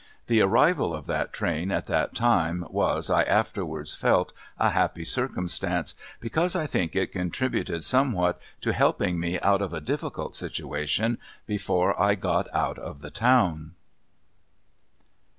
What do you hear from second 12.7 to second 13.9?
of the town.